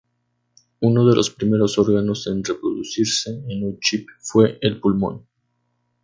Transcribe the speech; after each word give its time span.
Uno 0.79 1.05
de 1.07 1.15
los 1.15 1.29
primeros 1.29 1.77
órganos 1.77 2.25
en 2.25 2.43
reproducirse 2.43 3.39
en 3.47 3.63
un 3.63 3.79
chip 3.79 4.07
fue 4.19 4.57
el 4.61 4.79
pulmón. 4.79 5.27